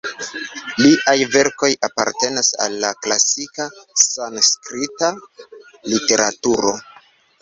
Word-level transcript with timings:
Liaj 0.83 1.13
verkoj 1.35 1.69
apartenas 1.87 2.49
al 2.65 2.77
la 2.85 2.91
klasika 3.07 3.69
sanskrita 4.07 5.11
literaturo. 5.19 6.79